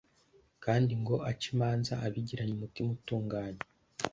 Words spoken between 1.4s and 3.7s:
imanza abigiranye umutima utunganye